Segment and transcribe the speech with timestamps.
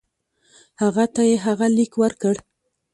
[0.81, 2.35] هغه ته یې هغه لیک ورکړ.